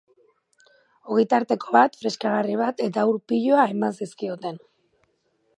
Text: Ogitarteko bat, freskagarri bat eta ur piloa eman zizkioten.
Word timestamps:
Ogitarteko 1.15 1.75
bat, 1.75 2.01
freskagarri 2.03 2.57
bat 2.63 2.83
eta 2.89 3.07
ur 3.13 3.23
piloa 3.33 3.69
eman 3.75 3.99
zizkioten. 4.03 4.63